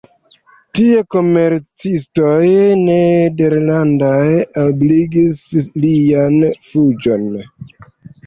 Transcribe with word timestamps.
Tie 0.77 1.01
komercistoj 1.15 2.47
nederlandaj 2.85 4.23
ebligis 4.63 5.43
lian 5.85 6.41
fuĝon. 6.71 7.29